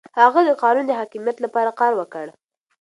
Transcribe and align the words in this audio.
هغه 0.19 0.39
د 0.45 0.49
قانون 0.63 0.85
د 0.87 0.91
حاکميت 0.99 1.37
لپاره 1.45 1.71
کار 1.79 1.91
وکړ. 1.99 2.25